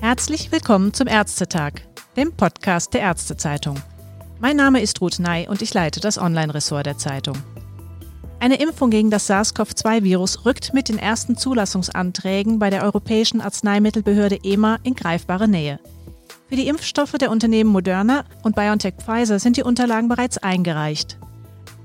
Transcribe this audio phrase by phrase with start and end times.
[0.00, 1.72] Herzlich willkommen zum Ärztetag,
[2.16, 3.76] dem Podcast der Ärztezeitung.
[4.40, 7.36] Mein Name ist Ruth Ney und ich leite das Online-Ressort der Zeitung.
[8.40, 14.78] Eine Impfung gegen das SARS-CoV-2-Virus rückt mit den ersten Zulassungsanträgen bei der Europäischen Arzneimittelbehörde EMA
[14.84, 15.80] in greifbare Nähe.
[16.48, 21.18] Für die Impfstoffe der Unternehmen Moderna und BioNTech Pfizer sind die Unterlagen bereits eingereicht.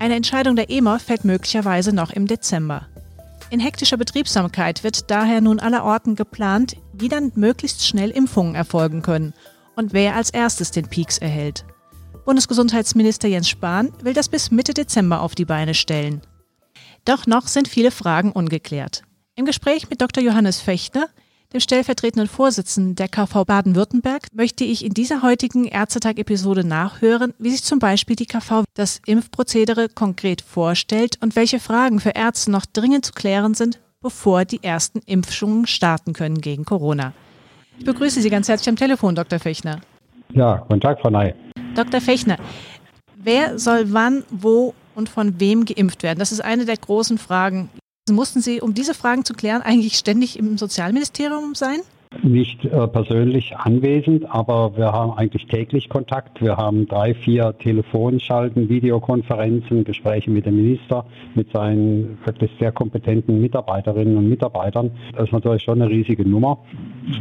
[0.02, 2.88] Eine Entscheidung der EMA fällt möglicherweise noch im Dezember.
[3.50, 9.32] In hektischer Betriebsamkeit wird daher nun allerorten geplant, wie dann möglichst schnell Impfungen erfolgen können
[9.76, 11.64] und wer als erstes den Peaks erhält.
[12.24, 16.20] Bundesgesundheitsminister Jens Spahn will das bis Mitte Dezember auf die Beine stellen.
[17.04, 19.02] Doch noch sind viele Fragen ungeklärt.
[19.36, 20.24] Im Gespräch mit Dr.
[20.24, 21.10] Johannes Fechter,
[21.52, 27.62] dem stellvertretenden Vorsitzenden der KV Baden-Württemberg, möchte ich in dieser heutigen Ärztetag-Episode nachhören, wie sich
[27.62, 33.04] zum Beispiel die KV das Impfprozedere konkret vorstellt und welche Fragen für Ärzte noch dringend
[33.04, 37.12] zu klären sind, bevor die ersten Impfungen starten können gegen Corona.
[37.78, 39.38] Ich begrüße Sie ganz herzlich am Telefon, Dr.
[39.38, 39.80] Fechner.
[40.32, 41.34] Ja, guten Tag, Frau Ney.
[41.74, 42.00] Dr.
[42.00, 42.38] Fechner,
[43.16, 46.18] wer soll wann, wo und von wem geimpft werden?
[46.18, 47.70] Das ist eine der großen Fragen.
[48.10, 51.80] Mussten Sie, um diese Fragen zu klären, eigentlich ständig im Sozialministerium sein?
[52.22, 56.40] Nicht äh, persönlich anwesend, aber wir haben eigentlich täglich Kontakt.
[56.40, 63.40] Wir haben drei, vier Telefonschalten, Videokonferenzen, Gespräche mit dem Minister, mit seinen wirklich sehr kompetenten
[63.40, 64.90] Mitarbeiterinnen und Mitarbeitern.
[65.14, 66.58] Das ist natürlich schon eine riesige Nummer.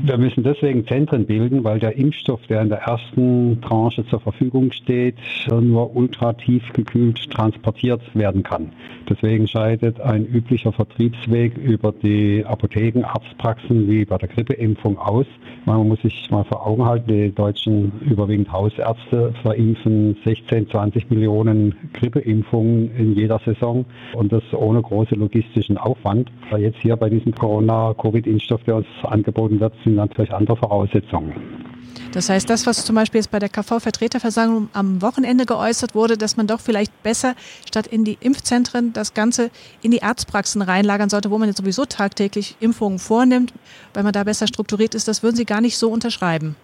[0.04, 4.72] Wir müssen deswegen Zentren bilden, weil der Impfstoff, der in der ersten Tranche zur Verfügung
[4.72, 5.16] steht,
[5.50, 8.72] nur ultratief gekühlt transportiert werden kann.
[9.10, 15.26] Deswegen scheidet ein üblicher Vertriebsweg über die Apotheken, Arztpraxen wie bei der Grippeimpfung aus.
[15.66, 21.76] Man muss sich mal vor Augen halten, die deutschen überwiegend Hausärzte verimpfen 16, 20 Millionen
[21.94, 26.32] Grippeimpfungen in jeder Saison und das ohne große logistischen Aufwand.
[26.58, 31.71] Jetzt hier bei diesem Corona-Covid-Impfstoff, der uns angeboten wird, sind natürlich andere Voraussetzungen.
[32.12, 36.36] Das heißt, das, was zum Beispiel jetzt bei der KV-Vertreterversammlung am Wochenende geäußert wurde, dass
[36.36, 39.50] man doch vielleicht besser statt in die Impfzentren das Ganze
[39.82, 43.54] in die Arztpraxen reinlagern sollte, wo man jetzt sowieso tagtäglich Impfungen vornimmt,
[43.94, 46.56] weil man da besser strukturiert ist, das würden Sie gar nicht so unterschreiben.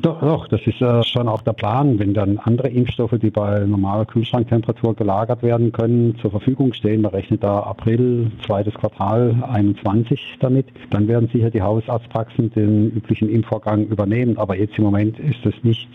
[0.00, 1.98] Doch, doch, das ist äh, schon auch der Plan.
[1.98, 7.12] Wenn dann andere Impfstoffe, die bei normaler Kühlschranktemperatur gelagert werden können, zur Verfügung stehen, man
[7.12, 13.86] rechnet da April, zweites Quartal 21 damit, dann werden sicher die Hausarztpraxen den üblichen Impfvorgang
[13.86, 14.38] übernehmen.
[14.38, 15.88] Aber jetzt im Moment ist das nicht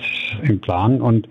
[0.43, 1.27] im Plan und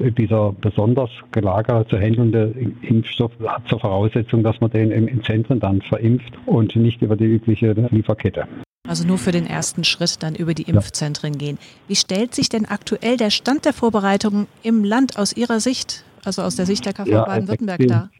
[0.00, 2.52] dieser besonders gelagert zu handelnde
[2.82, 7.24] Impfstoff hat zur Voraussetzung, dass man den in Zentren dann verimpft und nicht über die
[7.24, 8.46] übliche Lieferkette.
[8.86, 11.38] Also nur für den ersten Schritt dann über die Impfzentren ja.
[11.38, 11.58] gehen.
[11.88, 16.42] Wie stellt sich denn aktuell der Stand der Vorbereitungen im Land aus Ihrer Sicht, also
[16.42, 18.10] aus der Sicht der KV ja, Baden-Württemberg dar?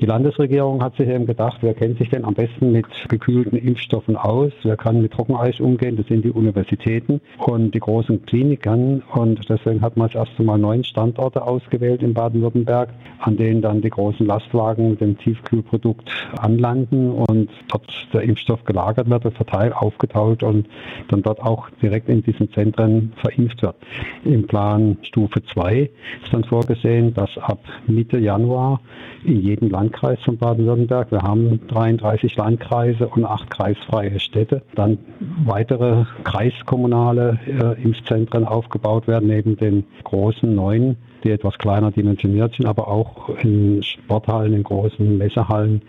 [0.00, 4.16] Die Landesregierung hat sich eben gedacht, wer kennt sich denn am besten mit gekühlten Impfstoffen
[4.16, 4.52] aus?
[4.62, 5.96] Wer kann mit Trockeneis umgehen?
[5.96, 9.02] Das sind die Universitäten und die großen Kliniken.
[9.12, 12.88] Und deswegen hat man das erste Mal neun Standorte ausgewählt in Baden-Württemberg,
[13.20, 16.10] an denen dann die großen Lastwagen mit dem Tiefkühlprodukt
[16.40, 20.66] anlanden und dort der Impfstoff gelagert wird, verteilt, aufgetaut und
[21.08, 23.76] dann dort auch direkt in diesen Zentren verimpft wird.
[24.24, 25.90] Im Plan Stufe 2
[26.22, 28.80] ist dann vorgesehen, dass ab Mitte Januar
[29.24, 31.10] in jedem Land Landkreis von Baden-Württemberg.
[31.10, 34.62] Wir haben 33 Landkreise und acht kreisfreie Städte.
[34.74, 34.96] Dann
[35.44, 42.64] weitere kreiskommunale äh, Impfzentren aufgebaut werden, neben den großen neuen, die etwas kleiner dimensioniert sind,
[42.64, 45.82] aber auch in Sporthallen, in großen Messehallen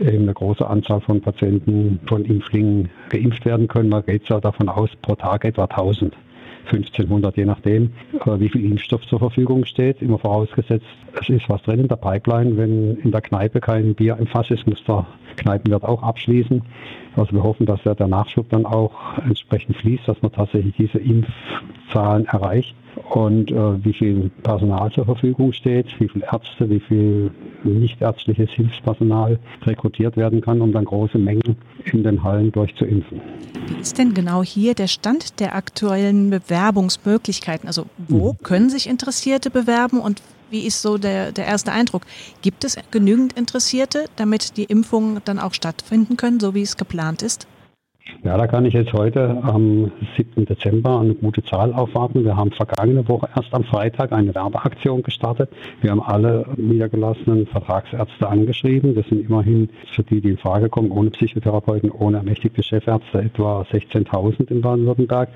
[0.00, 3.90] eben eine große Anzahl von Patienten, von Impflingen geimpft werden können.
[3.90, 6.14] Man geht ja davon aus, pro Tag etwa 1000.
[6.66, 7.92] 1500, je nachdem,
[8.24, 10.02] äh, wie viel Impfstoff zur Verfügung steht.
[10.02, 10.86] Immer vorausgesetzt,
[11.20, 12.56] es ist was drin in der Pipeline.
[12.56, 15.06] Wenn in der Kneipe kein Bier im Fass ist, muss der
[15.36, 16.62] Kneipenwirt auch abschließen.
[17.16, 20.98] Also wir hoffen, dass ja der Nachschub dann auch entsprechend fließt, dass man tatsächlich diese
[20.98, 22.74] Impfzahlen erreicht
[23.10, 27.30] und äh, wie viel Personal zur Verfügung steht, wie viele Ärzte, wie viel
[27.64, 33.20] nichtärztliches Hilfspersonal rekrutiert werden kann, um dann große Mengen in den Hallen durchzuimpfen.
[33.68, 37.66] Wie ist denn genau hier der Stand der aktuellen Bewerbungsmöglichkeiten?
[37.66, 38.42] Also wo mhm.
[38.42, 40.22] können sich Interessierte bewerben und
[40.52, 42.02] wie ist so der, der erste Eindruck?
[42.42, 47.22] Gibt es genügend Interessierte, damit die Impfungen dann auch stattfinden können, so wie es geplant
[47.22, 47.48] ist?
[48.24, 50.44] Ja, da kann ich jetzt heute am 7.
[50.44, 52.24] Dezember eine gute Zahl aufwarten.
[52.24, 55.50] Wir haben vergangene Woche erst am Freitag eine Werbeaktion gestartet.
[55.80, 58.94] Wir haben alle niedergelassenen Vertragsärzte angeschrieben.
[58.94, 63.62] Das sind immerhin für die, die in Frage kommen, ohne Psychotherapeuten, ohne ermächtigte Chefärzte etwa
[63.62, 65.28] 16.000 in Baden-Württemberg.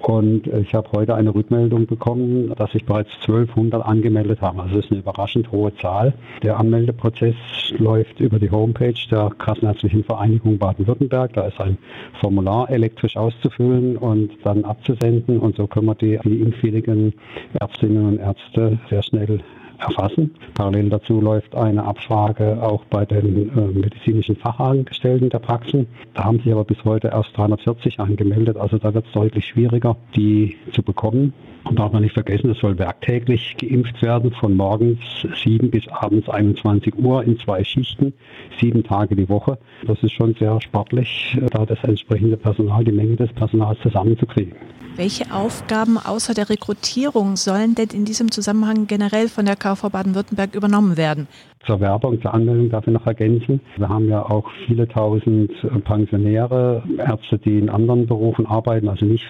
[0.00, 4.60] Und ich habe heute eine Rückmeldung bekommen, dass sich bereits 1200 angemeldet haben.
[4.60, 6.14] Also das ist eine überraschend hohe Zahl.
[6.42, 7.34] Der Anmeldeprozess
[7.78, 11.32] läuft über die Homepage der Kassenärztlichen Vereinigung Baden-Württemberg.
[11.34, 11.78] Da ist ein
[12.20, 15.40] Formular elektrisch auszufüllen und dann abzusenden.
[15.40, 17.14] Und so können wir die, die impfwilligen
[17.60, 19.40] Ärztinnen und Ärzte sehr schnell
[19.78, 20.34] erfassen.
[20.54, 25.86] Parallel dazu läuft eine Abfrage auch bei den äh, medizinischen Fachangestellten der Praxen.
[26.14, 28.56] Da haben sich aber bis heute erst 340 angemeldet.
[28.56, 31.32] Also da wird es deutlich schwieriger, die zu bekommen.
[31.64, 35.00] Und darf man nicht vergessen, es soll werktäglich geimpft werden, von morgens
[35.44, 38.14] 7 bis abends 21 Uhr in zwei Schichten,
[38.58, 39.58] sieben Tage die Woche.
[39.86, 44.54] Das ist schon sehr sportlich, da das entsprechende Personal, die Menge des Personals zusammenzukriegen.
[44.98, 50.54] Welche Aufgaben außer der Rekrutierung sollen denn in diesem Zusammenhang generell von der KV Baden-Württemberg
[50.54, 51.28] übernommen werden?
[51.66, 53.60] Zur Werbung, zur Anmeldung darf ich noch ergänzen.
[53.76, 55.50] Wir haben ja auch viele tausend
[55.84, 59.26] Pensionäre, Ärzte, die in anderen Berufen arbeiten, also nicht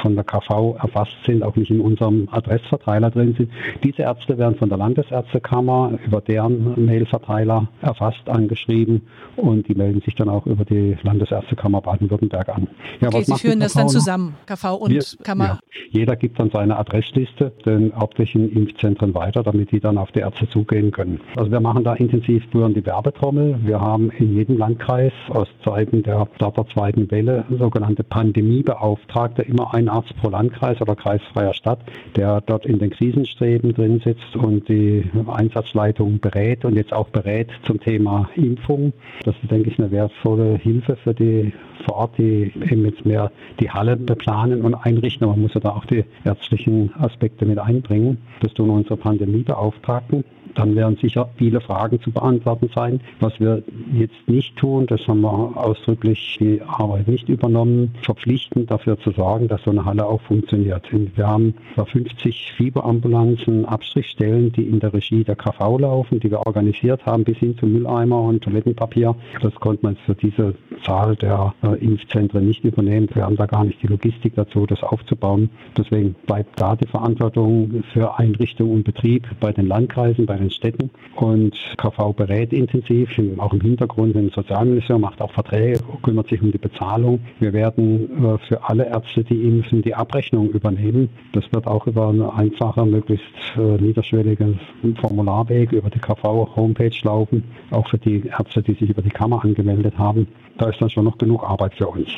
[0.00, 3.50] von der KV erfasst sind, auch nicht in unserem Adressverteiler drin sind.
[3.82, 9.02] Diese Ärzte werden von der Landesärztekammer über deren Mailverteiler erfasst, angeschrieben
[9.36, 12.68] und die melden sich dann auch über die Landesärztekammer Baden-Württemberg an.
[13.00, 15.44] Ja, okay, Sie führen das dann zusammen, KV und Wir, Kammer?
[15.44, 15.58] Ja,
[15.90, 20.48] jeder gibt dann seine Adressliste den örtlichen Impfzentren weiter, damit die dann auf die Ärzte
[20.48, 21.20] zugehen können.
[21.36, 23.58] Also wir machen da intensiv rühren die Werbetrommel.
[23.64, 29.88] Wir haben in jedem Landkreis aus Zeiten der der zweiten Welle sogenannte Pandemiebeauftragte, immer ein
[29.88, 31.80] Arzt pro Landkreis oder kreisfreier Stadt,
[32.16, 37.48] der dort in den Krisenstreben drin sitzt und die Einsatzleitung berät und jetzt auch berät
[37.64, 38.92] zum Thema Impfung.
[39.24, 41.52] Das ist, denke ich, eine wertvolle Hilfe für die
[41.84, 43.30] vor Ort, die eben jetzt mehr
[43.60, 47.58] die Halle beplanen und einrichten, aber man muss ja da auch die ärztlichen Aspekte mit
[47.58, 48.18] einbringen.
[48.40, 50.24] Das tun unsere Pandemiebeauftragten.
[50.54, 53.00] Dann werden sicher viele Fragen zu beantworten sein.
[53.20, 53.62] Was wir
[53.92, 59.48] jetzt nicht tun, das haben wir ausdrücklich die Arbeit nicht übernommen, verpflichtend dafür zu sorgen,
[59.48, 60.86] dass so eine Halle auch funktioniert.
[61.14, 67.04] Wir haben 50 Fieberambulanzen, Abstrichstellen, die in der Regie der KV laufen, die wir organisiert
[67.06, 69.14] haben, bis hin zu Mülleimer und Toilettenpapier.
[69.40, 70.54] Das konnte man für diese
[70.84, 73.08] Zahl der äh, Impfzentren nicht übernehmen.
[73.12, 75.50] Wir haben da gar nicht die Logistik dazu, das aufzubauen.
[75.76, 80.90] Deswegen bleibt da die Verantwortung für Einrichtung und Betrieb bei den Landkreisen, bei den Städten.
[81.16, 86.52] Und KV berät intensiv, auch im Hintergrund im Sozialministerium, macht auch Verträge, kümmert sich um
[86.52, 87.20] die Bezahlung.
[87.40, 91.08] Wir werden äh, für alle Ärzte, die impfen, die Abrechnung übernehmen.
[91.32, 94.58] Das wird auch über eine einfache, möglichst äh, niederschwellige
[95.00, 99.96] Formularweg über die KV-Homepage laufen, auch für die Ärzte, die sich über die Kammer angemeldet
[99.98, 100.26] haben.
[100.58, 102.08] Da ist dann schon noch genug Arbeit für uns.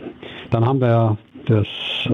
[0.50, 1.16] Dann haben wir
[1.46, 1.67] das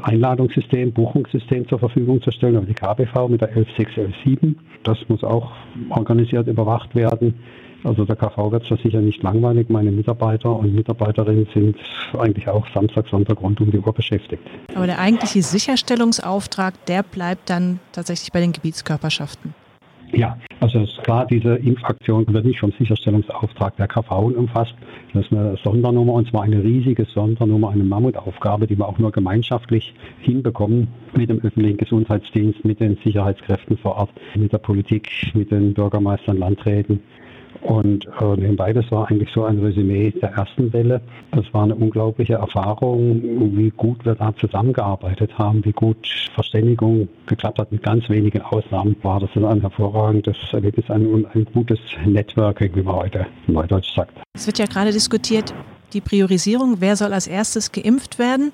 [0.03, 4.59] Einladungssystem, Buchungssystem zur Verfügung zu stellen, aber die KBV mit der 11617.
[4.83, 5.53] Das muss auch
[5.91, 7.35] organisiert überwacht werden.
[7.83, 9.71] Also der KV wird es sicher nicht langweilig.
[9.71, 11.77] Meine Mitarbeiter und Mitarbeiterinnen sind
[12.19, 14.43] eigentlich auch Samstag, Sonntag rund um die Uhr beschäftigt.
[14.75, 19.55] Aber der eigentliche Sicherstellungsauftrag, der bleibt dann tatsächlich bei den Gebietskörperschaften.
[20.13, 24.75] Ja, also ist klar, diese Impfaktion wird nicht vom Sicherstellungsauftrag der KV umfasst.
[25.13, 29.13] Das ist eine Sondernummer und zwar eine riesige Sondernummer, eine Mammutaufgabe, die wir auch nur
[29.13, 35.51] gemeinschaftlich hinbekommen mit dem öffentlichen Gesundheitsdienst, mit den Sicherheitskräften vor Ort, mit der Politik, mit
[35.51, 37.01] den Bürgermeistern, Landräten
[37.63, 41.01] und äh, nebenbei, das war eigentlich so ein Resümee der ersten Welle.
[41.33, 43.23] Das war eine unglaubliche Erfahrung,
[43.57, 47.71] wie gut wir da zusammengearbeitet haben, wie gut Verständigung geklappt hat.
[47.71, 52.97] Mit ganz wenigen Ausnahmen war das ein hervorragendes Erlebnis, ein, ein gutes Networking, wie man
[52.97, 54.15] heute in Neudeutsch sagt.
[54.35, 55.53] Es wird ja gerade diskutiert,
[55.93, 58.53] die Priorisierung, wer soll als erstes geimpft werden.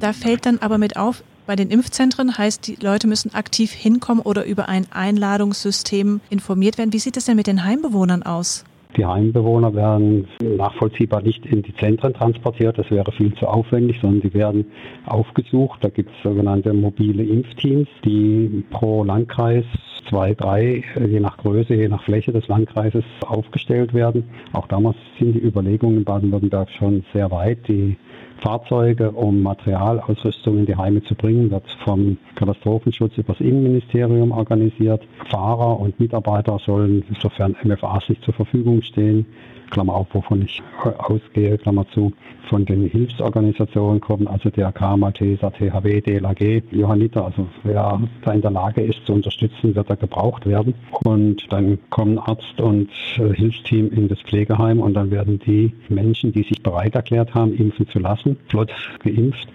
[0.00, 4.22] Da fällt dann aber mit auf, bei den Impfzentren heißt, die Leute müssen aktiv hinkommen
[4.22, 6.92] oder über ein Einladungssystem informiert werden.
[6.92, 8.64] Wie sieht es denn mit den Heimbewohnern aus?
[8.96, 14.22] Die Heimbewohner werden nachvollziehbar nicht in die Zentren transportiert, das wäre viel zu aufwendig, sondern
[14.22, 14.64] die werden
[15.04, 15.84] aufgesucht.
[15.84, 19.64] Da gibt es sogenannte mobile Impfteams, die pro Landkreis
[20.08, 24.24] zwei, drei, je nach Größe, je nach Fläche des Landkreises aufgestellt werden.
[24.52, 27.68] Auch damals sind die Überlegungen in Baden-Württemberg schon sehr weit.
[27.68, 27.96] Die
[28.42, 35.02] Fahrzeuge, um Materialausrüstung in die Heime zu bringen, wird vom Katastrophenschutz über das Innenministerium organisiert.
[35.30, 39.26] Fahrer und Mitarbeiter sollen, sofern MFAs nicht zur Verfügung stehen,
[39.70, 40.62] Klammer auf, wovon ich
[40.98, 42.12] ausgehe, Klammer zu,
[42.48, 48.52] von den Hilfsorganisationen kommen, also DRK, Malteser, THW, DLAG, Johanniter, also wer da in der
[48.52, 50.74] Lage ist zu unterstützen, wird da gebraucht werden.
[51.04, 56.32] Und dann kommen Arzt und äh, Hilfsteam in das Pflegeheim und dann werden die Menschen,
[56.32, 59.48] die sich bereit erklärt haben, impfen zu lassen, flott geimpft.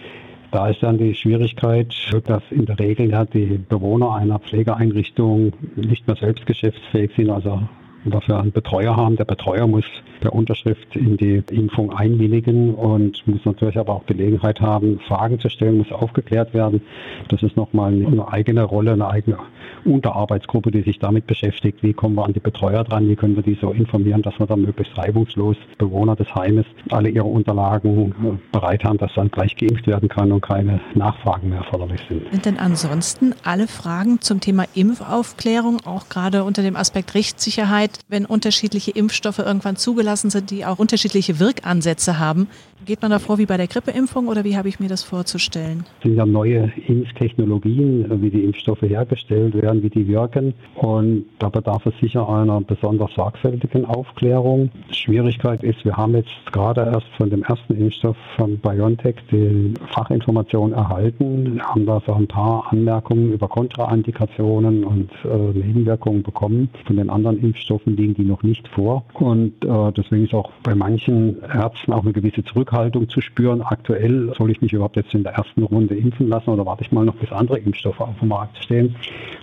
[0.51, 6.06] Da ist dann die Schwierigkeit, dass in der Regel ja die Bewohner einer Pflegeeinrichtung nicht
[6.08, 7.62] mehr selbst geschäftsfähig sind, also
[8.05, 9.15] dafür einen Betreuer haben.
[9.15, 9.86] Der Betreuer muss
[10.22, 15.50] per Unterschrift in die Impfung einwilligen und muss natürlich aber auch Gelegenheit haben, Fragen zu
[15.50, 16.81] stellen, muss aufgeklärt werden.
[17.29, 19.38] Das ist nochmal eine eigene Rolle, eine eigene
[19.86, 23.43] Unterarbeitsgruppe, die sich damit beschäftigt, wie kommen wir an die Betreuer dran, wie können wir
[23.43, 28.38] die so informieren, dass wir dann möglichst reibungslos Bewohner des Heimes alle ihre Unterlagen äh,
[28.51, 32.31] bereit haben, dass dann gleich geimpft werden kann und keine Nachfragen mehr erforderlich sind.
[32.31, 38.25] Sind denn ansonsten alle Fragen zum Thema Impfaufklärung, auch gerade unter dem Aspekt Rechtssicherheit, wenn
[38.25, 42.48] unterschiedliche Impfstoffe irgendwann zugelassen sind, die auch unterschiedliche Wirkansätze haben,
[42.86, 45.86] geht man da vor wie bei der Grippeimpfung oder wie habe ich mir das vorzustellen?
[46.00, 51.50] Es sind ja neue Impftechnologien, wie die Impfstoffe hergestellt werden, wie die wirken und da
[51.50, 54.71] bedarf es sicher einer besonders sorgfältigen Aufklärung.
[54.91, 60.74] Schwierigkeit ist, wir haben jetzt gerade erst von dem ersten Impfstoff von BioNTech die Fachinformation
[60.74, 66.69] erhalten, haben da so ein paar Anmerkungen über Kontraindikationen und äh, Nebenwirkungen bekommen.
[66.86, 70.76] Von den anderen Impfstoffen liegen die noch nicht vor und äh, deswegen ist auch bei
[70.76, 73.62] manchen Ärzten auch eine gewisse Zurückhaltung zu spüren.
[73.62, 76.92] Aktuell soll ich mich überhaupt jetzt in der ersten Runde impfen lassen oder warte ich
[76.92, 78.96] mal noch, bis andere Impfstoffe auf dem Markt stehen.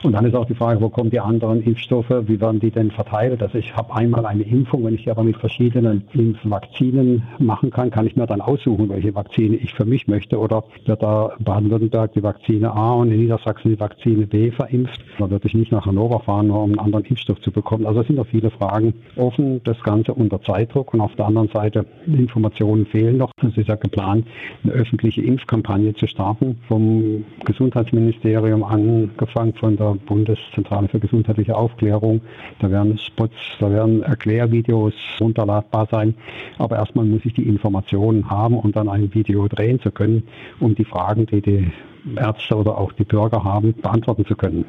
[0.03, 2.91] Und dann ist auch die Frage, wo kommen die anderen Impfstoffe, wie werden die denn
[2.91, 3.43] verteilt?
[3.43, 7.91] Also ich habe einmal eine Impfung, wenn ich die aber mit verschiedenen Impfvakzinen machen kann,
[7.91, 10.39] kann ich mir dann aussuchen, welche Vakzine ich für mich möchte.
[10.39, 15.03] Oder wird da Baden-Württemberg die Vakzine A und in Niedersachsen die Vakzine B verimpft?
[15.19, 17.87] Oder würde ich nicht nach Hannover fahren, nur um einen anderen Impfstoff zu bekommen?
[17.87, 21.49] Also es sind noch viele Fragen offen, das Ganze unter Zeitdruck und auf der anderen
[21.49, 23.33] Seite Informationen fehlen noch.
[23.43, 24.27] Es ist ja geplant,
[24.65, 32.21] eine öffentliche Impfkampagne zu starten vom Gesundheitsministerium angefangen von der Bundeszentrale für gesundheitliche Aufklärung.
[32.61, 36.15] Da werden Spots, da werden Erklärvideos runterladbar sein.
[36.59, 40.25] Aber erstmal muss ich die Informationen haben, um dann ein Video drehen zu können,
[40.61, 41.71] um die Fragen, die die
[42.17, 44.65] Ärzte oder auch die Bürger haben, beantworten zu können.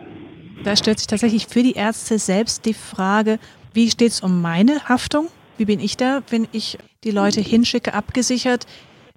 [0.64, 3.40] Da stellt sich tatsächlich für die Ärzte selbst die Frage,
[3.74, 5.30] wie steht es um meine Haftung?
[5.58, 8.66] Wie bin ich da, wenn ich die Leute hinschicke, abgesichert?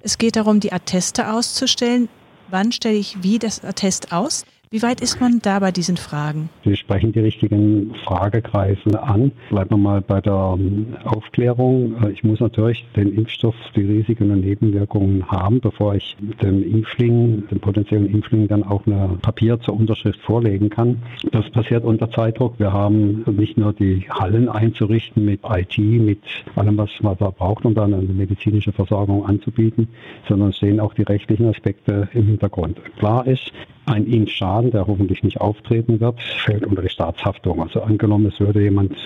[0.02, 2.08] Es geht darum, die Atteste auszustellen.
[2.48, 4.44] Wann stelle ich wie das Attest aus?
[4.72, 6.48] Wie weit ist man da bei diesen Fragen?
[6.64, 9.30] Sie sprechen die richtigen Fragekreise an.
[9.50, 12.02] Bleiben wir mal bei der ähm, Aufklärung.
[12.02, 17.46] Äh, ich muss natürlich den Impfstoff, die Risiken und Nebenwirkungen haben, bevor ich dem Impfling,
[17.48, 21.02] dem potenziellen Impfling dann auch ein Papier zur Unterschrift vorlegen kann.
[21.32, 22.58] Das passiert unter Zeitdruck.
[22.58, 26.22] Wir haben nicht nur die Hallen einzurichten mit IT, mit
[26.56, 29.88] allem, was man da braucht, um dann eine medizinische Versorgung anzubieten,
[30.26, 32.80] sondern sehen auch die rechtlichen Aspekte im Hintergrund.
[32.96, 33.52] Klar ist,
[33.86, 37.60] ein Impfschaden, der hoffentlich nicht auftreten wird, fällt unter die Staatshaftung.
[37.62, 38.96] Also angenommen, es würde jemand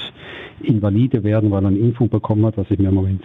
[0.62, 3.22] invalide werden, weil er eine Impfung bekommen hat, was ich mir im Moment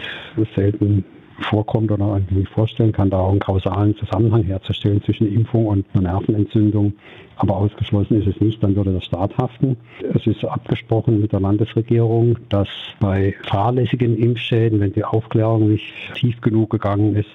[0.55, 1.03] selten
[1.43, 6.11] vorkommt oder irgendwie vorstellen kann, da auch einen kausalen Zusammenhang herzustellen zwischen Impfung und einer
[6.13, 6.93] Nervenentzündung.
[7.37, 9.77] Aber ausgeschlossen ist es nicht, dann würde der Staat haften.
[10.13, 12.67] Es ist abgesprochen mit der Landesregierung, dass
[12.99, 17.29] bei fahrlässigen Impfschäden, wenn die Aufklärung nicht tief genug gegangen ist,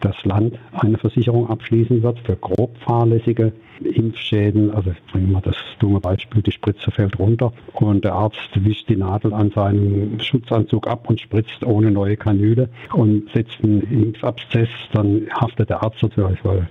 [0.00, 4.70] das Land eine Versicherung abschließen wird für grob fahrlässige Impfschäden.
[4.70, 8.96] Also bringen wir das dumme Beispiel, die Spritze fällt runter und der Arzt wischt die
[8.96, 15.26] Nadel an seinem Schutzanzug ab und spritzt ohne neue Kanüle und setzt einen Impfabszess, dann
[15.32, 16.68] haftet der Arzt natürlich, weil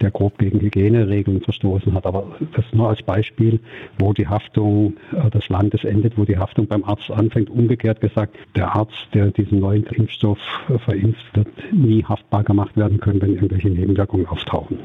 [0.00, 2.06] der grob gegen Hygieneregeln verstoßen hat.
[2.06, 3.60] Aber das nur als Beispiel,
[3.98, 7.50] wo die Haftung äh, des Landes endet, wo die Haftung beim Arzt anfängt.
[7.50, 10.38] Umgekehrt gesagt, der Arzt, der diesen neuen Impfstoff
[10.84, 14.78] verimpft, wird nie haftbar gemacht werden können, wenn irgendwelche Nebenwirkungen auftauchen.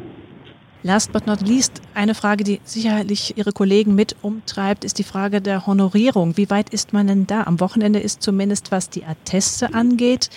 [0.82, 5.42] Last but not least, eine Frage, die sicherlich Ihre Kollegen mit umtreibt, ist die Frage
[5.42, 6.38] der Honorierung.
[6.38, 7.44] Wie weit ist man denn da?
[7.44, 10.30] Am Wochenende ist zumindest, was die Atteste angeht,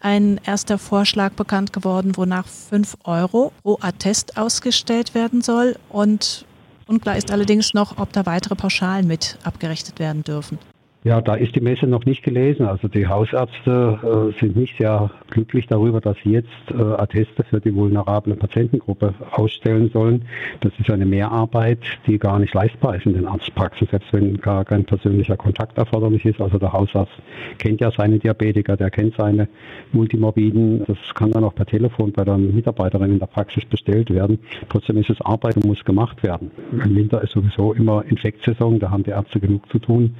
[0.00, 5.76] ein erster Vorschlag bekannt geworden, wonach 5 Euro pro Attest ausgestellt werden soll.
[5.90, 6.46] Und
[6.86, 10.58] unklar ist allerdings noch, ob da weitere Pauschalen mit abgerechnet werden dürfen.
[11.02, 12.66] Ja, da ist die Messe noch nicht gelesen.
[12.66, 17.58] Also die Hausärzte äh, sind nicht sehr glücklich darüber, dass sie jetzt äh, Atteste für
[17.58, 20.26] die vulnerable Patientengruppe ausstellen sollen.
[20.60, 24.66] Das ist eine Mehrarbeit, die gar nicht leistbar ist in den Arztpraxen, selbst wenn gar
[24.66, 26.38] kein persönlicher Kontakt erforderlich ist.
[26.38, 27.14] Also der Hausarzt
[27.56, 29.48] kennt ja seine Diabetiker, der kennt seine
[29.92, 30.84] Multimorbiden.
[30.84, 34.38] Das kann dann auch per Telefon bei der Mitarbeiterin in der Praxis bestellt werden.
[34.68, 36.50] Trotzdem ist es Arbeit und muss gemacht werden.
[36.72, 40.14] Im Winter ist sowieso immer Infektsaison, da haben die Ärzte genug zu tun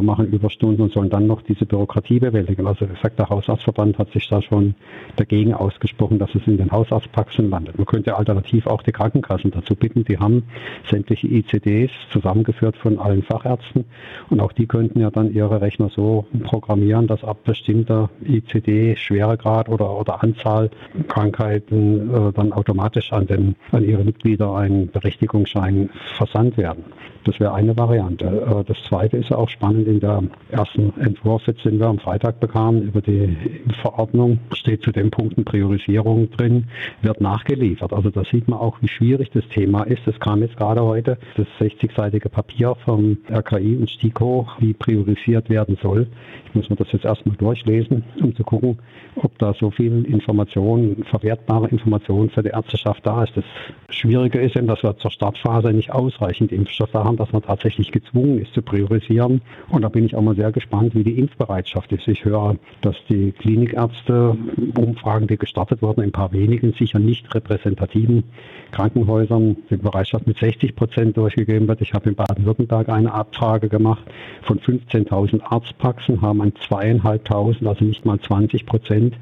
[0.00, 2.66] machen Überstunden und sollen dann noch diese Bürokratie bewältigen.
[2.66, 4.74] Also wie gesagt, der Hausarztverband hat sich da schon
[5.16, 7.78] dagegen ausgesprochen, dass es in den Hausarztpraxen landet.
[7.78, 10.44] Man könnte alternativ auch die Krankenkassen dazu bitten, die haben
[10.88, 13.84] sämtliche ICDs zusammengeführt von allen Fachärzten
[14.30, 19.68] und auch die könnten ja dann ihre Rechner so programmieren, dass ab bestimmter ICD Schweregrad
[19.68, 20.70] oder, oder Anzahl
[21.08, 26.84] Krankheiten äh, dann automatisch an, den, an ihre Mitglieder ein Berechtigungsschein versandt werden.
[27.28, 28.24] Das wäre eine Variante.
[28.24, 29.86] Äh, das zweite ist auch spannend.
[29.86, 33.36] In der ersten Entwurf, jetzt den wir am Freitag bekamen, über die
[33.82, 36.68] Verordnung, steht zu den Punkten Priorisierung drin,
[37.02, 37.92] wird nachgeliefert.
[37.92, 40.06] Also da sieht man auch, wie schwierig das Thema ist.
[40.06, 45.76] Das kam jetzt gerade heute, das 60-seitige Papier vom RKI und STIKO, wie priorisiert werden
[45.82, 46.06] soll.
[46.54, 48.78] Muss mir das jetzt erstmal durchlesen, um zu gucken,
[49.16, 53.36] ob da so viel Information, verwertbare Information für die Ärzteschaft da ist.
[53.36, 53.44] Das
[53.90, 58.40] Schwierige ist eben, dass wir zur Startphase nicht ausreichend Impfstoff haben, dass man tatsächlich gezwungen
[58.40, 59.42] ist zu priorisieren.
[59.68, 62.06] Und da bin ich auch mal sehr gespannt, wie die Impfbereitschaft ist.
[62.08, 64.36] Ich höre, dass die Klinikärzte
[64.76, 68.24] Umfragen, die gestartet wurden, in ein paar wenigen, sicher nicht repräsentativen
[68.72, 71.80] Krankenhäusern, die Bereitschaft mit 60 Prozent durchgegeben wird.
[71.80, 74.04] Ich habe in Baden-Württemberg eine Abfrage gemacht.
[74.42, 79.14] Von 15.000 Arztpraxen haben an zweieinhalbtausend, also nicht mal 20 Prozent,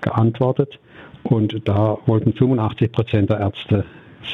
[0.00, 0.78] geantwortet.
[1.22, 3.84] Und da wollten 85 Prozent der Ärzte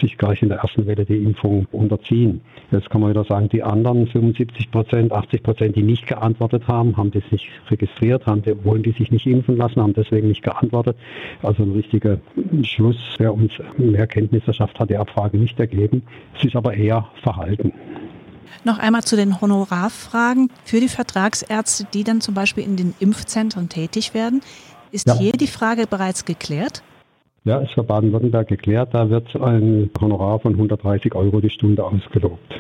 [0.01, 2.41] sich gleich in der ersten Welle die Impfung unterziehen.
[2.71, 6.97] Jetzt kann man wieder sagen, die anderen 75 Prozent, 80 Prozent, die nicht geantwortet haben,
[6.97, 10.97] haben das nicht registriert, haben wollen die sich nicht impfen lassen, haben deswegen nicht geantwortet.
[11.43, 12.19] Also ein richtiger
[12.63, 16.03] Schluss, wer uns mehr Kenntnis verschafft, hat die Abfrage nicht ergeben.
[16.37, 17.73] Es ist aber eher verhalten.
[18.65, 23.69] Noch einmal zu den Honorarfragen für die Vertragsärzte, die dann zum Beispiel in den Impfzentren
[23.69, 24.41] tätig werden.
[24.91, 25.15] Ist ja.
[25.15, 26.83] hier die Frage bereits geklärt?
[27.45, 28.91] Ja, ist für Baden-Württemberg geklärt.
[28.93, 32.55] Da wird ein Honorar von 130 Euro die Stunde ausgelobt.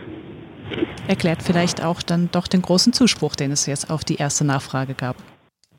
[1.06, 4.94] Erklärt vielleicht auch dann doch den großen Zuspruch, den es jetzt auf die erste Nachfrage
[4.94, 5.16] gab.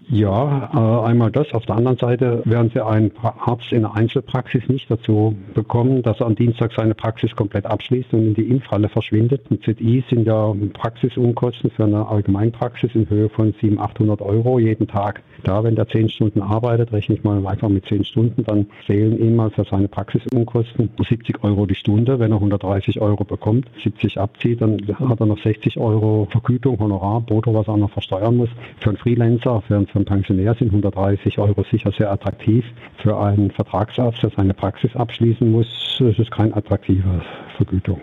[0.10, 1.54] Ja, äh, einmal das.
[1.54, 6.20] Auf der anderen Seite werden Sie einen Arzt in der Einzelpraxis nicht dazu bekommen, dass
[6.20, 9.42] er am Dienstag seine Praxis komplett abschließt und in die Impfhalle verschwindet.
[9.50, 14.88] Und ZI sind ja Praxisunkosten für eine Allgemeinpraxis in Höhe von 700, 800 Euro jeden
[14.88, 15.22] Tag.
[15.44, 19.20] Da, wenn der 10 Stunden arbeitet, rechne ich mal einfach mit 10 Stunden, dann fehlen
[19.20, 22.18] ihm mal für seine Praxisunkosten 70 Euro die Stunde.
[22.18, 24.78] Wenn er 130 Euro bekommt, 70 abzieht, dann
[25.10, 28.50] hat er noch 60 Euro Vergütung, Honorar, Brutto, was er noch versteuern muss.
[28.80, 32.66] Für einen Freelancer, für einen, für einen Pensionär sind 130 Euro sicher sehr attraktiv.
[32.98, 35.68] Für einen Vertragsarzt, der seine Praxis abschließen muss,
[36.00, 37.22] ist es keine attraktive
[37.56, 38.02] Vergütung.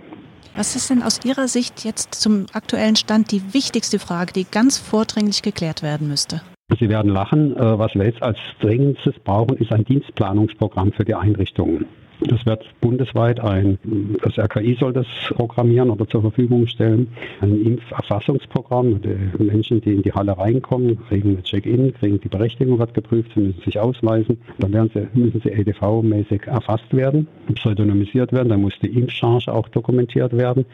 [0.54, 4.78] Was ist denn aus Ihrer Sicht jetzt zum aktuellen Stand die wichtigste Frage, die ganz
[4.78, 6.42] vordringlich geklärt werden müsste?
[6.78, 7.56] Sie werden lachen.
[7.56, 11.86] Äh, was wir jetzt als dringendstes brauchen, ist ein Dienstplanungsprogramm für die Einrichtungen.
[12.28, 13.78] Das wird bundesweit ein,
[14.22, 17.08] das RKI soll das programmieren oder zur Verfügung stellen,
[17.40, 19.00] ein Impferfassungsprogramm.
[19.00, 23.30] Die Menschen, die in die Halle reinkommen, kriegen ein Check-in, kriegen die Berechtigung, wird geprüft,
[23.34, 24.38] sie müssen sich ausweisen.
[24.58, 29.68] Dann werden sie, müssen sie EDV-mäßig erfasst werden, pseudonymisiert werden, dann muss die Impfcharge auch
[29.68, 30.66] dokumentiert werden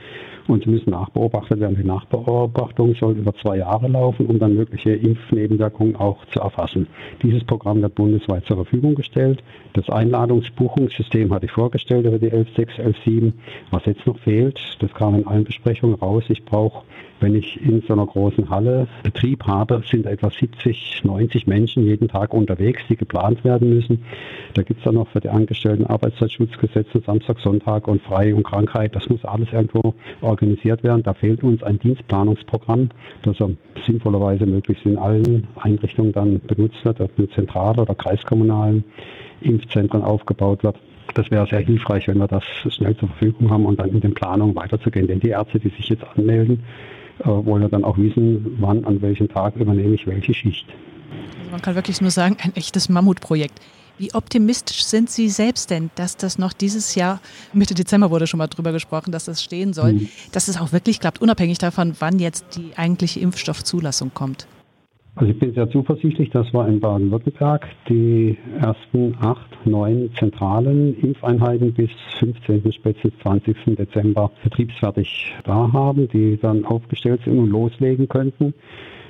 [0.48, 1.76] und sie müssen nachbeobachtet werden.
[1.76, 6.86] Die Nachbeobachtung soll über zwei Jahre laufen, um dann mögliche Impfnebenwirkungen auch zu erfassen.
[7.22, 9.42] Dieses Programm wird bundesweit zur Verfügung gestellt.
[9.74, 13.32] Das Einladungsbuchungssystem hatte ich vorgestellt über die 11.6, 11.7.
[13.70, 16.84] Was jetzt noch fehlt, das kam in allen Besprechungen raus, ich brauche
[17.20, 22.08] wenn ich in so einer großen Halle Betrieb habe, sind etwa 70, 90 Menschen jeden
[22.08, 24.04] Tag unterwegs, die geplant werden müssen.
[24.54, 28.94] Da gibt es dann noch für die Angestellten Arbeitszeitschutzgesetze, Samstag, Sonntag und Frei und Krankheit.
[28.94, 31.02] Das muss alles irgendwo organisiert werden.
[31.02, 32.90] Da fehlt uns ein Dienstplanungsprogramm,
[33.22, 33.36] das
[33.84, 38.84] sinnvollerweise möglichst in allen Einrichtungen dann benutzt wird, ob nur zentral oder kreiskommunalen
[39.40, 40.76] Impfzentren aufgebaut wird.
[41.14, 44.14] Das wäre sehr hilfreich, wenn wir das schnell zur Verfügung haben und dann in den
[44.14, 45.06] Planungen weiterzugehen.
[45.06, 46.62] Denn die Ärzte, die sich jetzt anmelden,
[47.24, 50.66] wollen ja dann auch wissen, wann, an welchem Tag übernehme ich welche Schicht.
[51.38, 53.60] Also man kann wirklich nur sagen, ein echtes Mammutprojekt.
[53.98, 57.20] Wie optimistisch sind Sie selbst denn, dass das noch dieses Jahr,
[57.54, 60.08] Mitte Dezember wurde schon mal drüber gesprochen, dass das stehen soll, mhm.
[60.32, 64.46] dass es auch wirklich klappt, unabhängig davon, wann jetzt die eigentliche Impfstoffzulassung kommt?
[65.18, 71.72] Also ich bin sehr zuversichtlich, dass wir in Baden-Württemberg die ersten acht, neun zentralen Impfeinheiten
[71.72, 72.70] bis 15.
[72.70, 73.56] spätestens 20.
[73.78, 78.52] Dezember betriebsfertig da haben, die dann aufgestellt sind und loslegen könnten.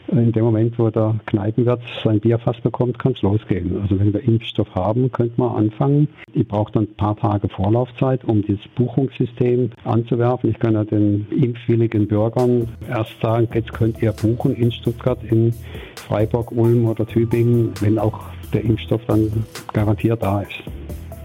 [0.09, 3.81] In dem Moment, wo der Kneipenwirt sein Bierfass bekommt, kann es losgehen.
[3.81, 6.09] Also wenn wir Impfstoff haben, könnte man anfangen.
[6.33, 10.51] Ich brauche dann ein paar Tage Vorlaufzeit, um dieses Buchungssystem anzuwerfen.
[10.51, 15.53] Ich kann ja den impfwilligen Bürgern erst sagen, jetzt könnt ihr buchen in Stuttgart, in
[15.97, 18.21] Freiburg, Ulm oder Tübingen, wenn auch
[18.53, 20.63] der Impfstoff dann garantiert da ist.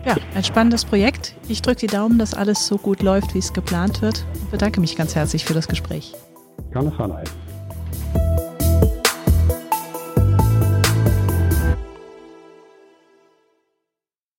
[0.06, 1.36] Ja, ein spannendes Projekt.
[1.48, 4.26] Ich drücke die Daumen, dass alles so gut läuft, wie es geplant wird.
[4.34, 6.14] Ich bedanke mich ganz herzlich für das Gespräch.
[6.72, 7.30] Gerne, Frau Neid.